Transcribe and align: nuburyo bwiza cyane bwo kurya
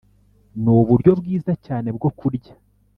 nuburyo 0.61 1.11
bwiza 1.19 1.53
cyane 1.65 1.87
bwo 1.95 2.09
kurya 2.19 2.53